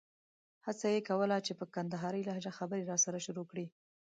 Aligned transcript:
هڅه 0.65 0.87
یې 0.95 0.99
کوله 1.09 1.37
چې 1.45 1.51
په 1.59 1.65
کندارۍ 1.75 2.21
لهجه 2.29 2.51
خبرې 2.59 2.83
راسره 2.91 3.19
شروع 3.25 3.45
کړي. 3.51 3.65